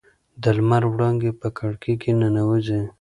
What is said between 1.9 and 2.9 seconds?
کې ننوځي.